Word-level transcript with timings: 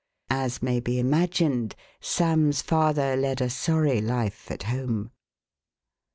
As 0.31 0.63
may 0.63 0.79
be 0.79 0.97
imagined, 0.97 1.75
Sam's 1.99 2.63
father 2.63 3.15
led 3.15 3.39
a 3.39 3.51
sorry 3.51 4.01
life 4.01 4.49
at 4.49 4.63
home. 4.63 5.11